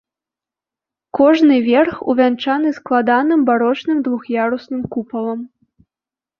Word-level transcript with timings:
Кожны 1.19 1.57
верх 1.67 1.95
увянчаны 2.15 2.69
складаным 2.79 3.45
барочным 3.53 3.97
двух'ярусным 4.11 4.81
купалам. 4.97 5.39